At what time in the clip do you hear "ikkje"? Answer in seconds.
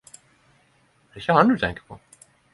1.21-1.37